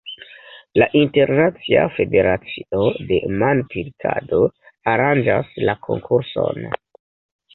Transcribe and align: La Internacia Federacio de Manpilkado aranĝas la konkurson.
La 0.81 0.85
Internacia 0.99 1.83
Federacio 1.97 2.87
de 3.11 3.19
Manpilkado 3.43 4.41
aranĝas 4.95 5.55
la 5.69 5.75
konkurson. 5.89 6.67